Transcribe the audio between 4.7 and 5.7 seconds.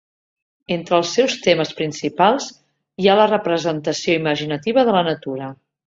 de la natura.